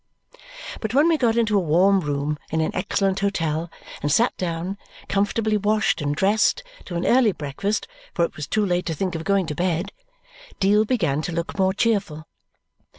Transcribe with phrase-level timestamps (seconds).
[0.79, 3.69] But when we got into a warm room in an excellent hotel
[4.01, 8.65] and sat down, comfortably washed and dressed, to an early breakfast (for it was too
[8.65, 9.91] late to think of going to bed),
[10.59, 12.25] Deal began to look more cheerful.